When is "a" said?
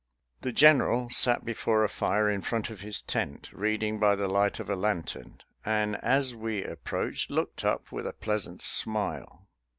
1.83-1.87, 4.67-4.75, 8.07-8.13